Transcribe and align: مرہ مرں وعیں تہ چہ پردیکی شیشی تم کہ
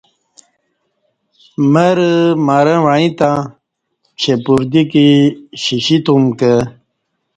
مرہ 1.73 2.11
مرں 2.45 2.79
وعیں 2.85 3.11
تہ 3.17 3.31
چہ 4.19 4.33
پردیکی 4.43 5.07
شیشی 5.61 5.97
تم 6.05 6.23
کہ 6.39 6.53